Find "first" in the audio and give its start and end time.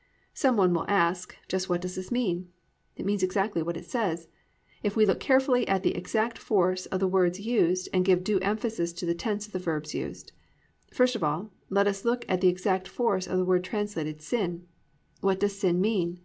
10.90-11.16